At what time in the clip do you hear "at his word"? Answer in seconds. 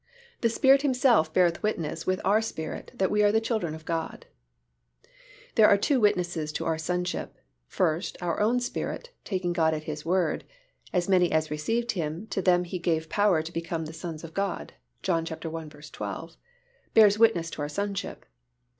9.75-10.43